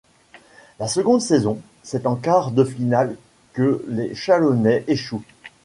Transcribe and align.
La 0.79 0.87
seconde 0.87 1.21
saison, 1.21 1.59
c'est 1.83 2.07
en 2.07 2.15
quart 2.15 2.49
de 2.49 2.63
finale 2.63 3.17
que 3.53 3.85
les 3.87 4.15
Chalonnais 4.15 4.83
échoue. 4.87 5.21